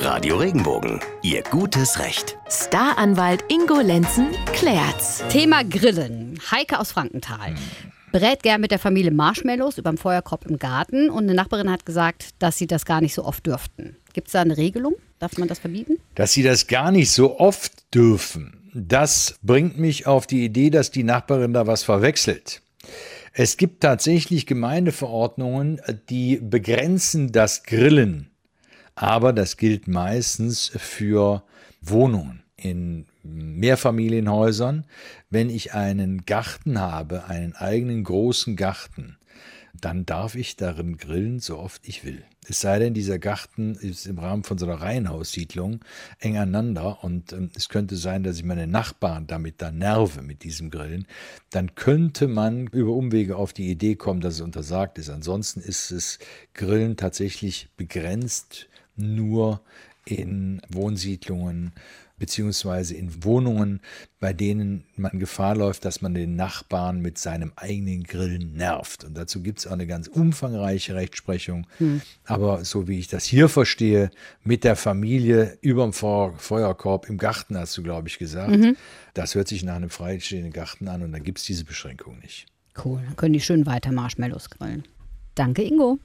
[0.00, 2.38] Radio Regenbogen, Ihr gutes Recht.
[2.48, 5.24] Staranwalt Ingo Lenzen klärt's.
[5.28, 6.38] Thema Grillen.
[6.52, 7.56] Heike aus Frankenthal.
[8.12, 12.30] Brät gern mit der Familie Marshmallows überm Feuerkorb im Garten und eine Nachbarin hat gesagt,
[12.38, 13.96] dass sie das gar nicht so oft dürften.
[14.12, 14.94] Gibt es da eine Regelung?
[15.18, 15.98] Darf man das verbieten?
[16.14, 20.92] Dass sie das gar nicht so oft dürfen, das bringt mich auf die Idee, dass
[20.92, 22.62] die Nachbarin da was verwechselt.
[23.32, 28.30] Es gibt tatsächlich Gemeindeverordnungen, die begrenzen das Grillen,
[29.00, 31.44] aber das gilt meistens für
[31.80, 34.86] Wohnungen in Mehrfamilienhäusern.
[35.30, 39.16] Wenn ich einen Garten habe, einen eigenen großen Garten,
[39.80, 42.24] dann darf ich darin grillen, so oft ich will.
[42.48, 45.84] Es sei denn, dieser Garten ist im Rahmen von so einer Reihenhaussiedlung
[46.18, 50.42] eng aneinander und ähm, es könnte sein, dass ich meine Nachbarn damit da nerve mit
[50.42, 51.06] diesem Grillen.
[51.50, 55.10] Dann könnte man über Umwege auf die Idee kommen, dass es untersagt ist.
[55.10, 56.18] Ansonsten ist es
[56.54, 58.66] Grillen tatsächlich begrenzt
[58.98, 59.60] nur
[60.04, 61.72] in Wohnsiedlungen
[62.18, 63.80] beziehungsweise in Wohnungen,
[64.20, 69.04] bei denen man Gefahr läuft, dass man den Nachbarn mit seinem eigenen Grillen nervt.
[69.04, 71.66] Und dazu gibt es auch eine ganz umfangreiche Rechtsprechung.
[71.78, 72.02] Hm.
[72.24, 74.10] Aber so wie ich das hier verstehe,
[74.42, 78.76] mit der Familie überm Feuerkorb im Garten, hast du, glaube ich, gesagt, mhm.
[79.14, 82.46] das hört sich nach einem freistehenden Garten an und dann gibt es diese Beschränkung nicht.
[82.84, 84.84] Cool, dann können die schön weiter Marshmallows grillen.
[85.34, 85.98] Danke, Ingo.